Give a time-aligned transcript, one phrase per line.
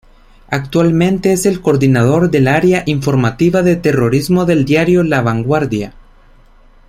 [0.47, 5.93] Actualmente es el Coordinador del Área informativa de Terrorismo del diario "La Vanguardia".